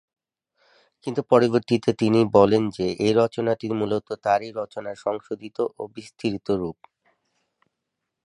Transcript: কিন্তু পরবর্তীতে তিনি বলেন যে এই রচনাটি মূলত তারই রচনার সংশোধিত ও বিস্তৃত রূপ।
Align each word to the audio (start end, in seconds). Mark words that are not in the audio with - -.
কিন্তু 1.07 1.21
পরবর্তীতে 1.31 1.91
তিনি 1.93 2.19
বলেন 2.37 2.63
যে 2.69 2.87
এই 3.05 3.13
রচনাটি 3.13 3.67
মূলত 3.79 4.07
তারই 4.23 4.49
রচনার 4.51 4.97
সংশোধিত 4.97 5.57
ও 5.77 5.83
বিস্তৃত 5.95 6.47
রূপ। 6.61 6.77